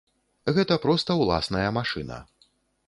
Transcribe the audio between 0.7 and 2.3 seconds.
проста ўласная машына.